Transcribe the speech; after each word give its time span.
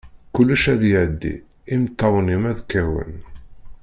Kullec 0.33 0.63
ad 0.73 0.81
iɛeddi, 0.91 1.33
imeṭṭawen-im 1.73 2.43
ad 2.51 2.59
kawen. 2.71 3.13